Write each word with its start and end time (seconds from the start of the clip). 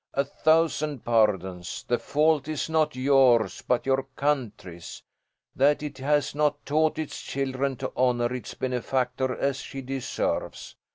"A 0.15 0.23
thousand 0.25 1.05
pardons! 1.05 1.85
The 1.87 1.99
fault 1.99 2.47
is 2.47 2.67
not 2.67 2.95
yours, 2.95 3.61
but 3.61 3.85
your 3.85 4.07
country's, 4.15 5.03
that 5.55 5.83
it 5.83 5.99
has 5.99 6.33
not 6.33 6.65
taught 6.65 6.97
its 6.97 7.21
children 7.21 7.75
to 7.75 7.93
honour 7.95 8.33
its 8.33 8.55
benefactor 8.55 9.35
as 9.37 9.59
she 9.59 9.83
deserves. 9.83 10.75